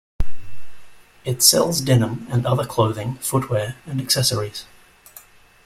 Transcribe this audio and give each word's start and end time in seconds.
It 1.25 1.43
sells 1.43 1.79
denim, 1.79 2.25
and 2.31 2.47
other 2.47 2.65
clothing, 2.65 3.17
footwear, 3.21 3.75
and 3.85 4.01
accessories. 4.01 4.65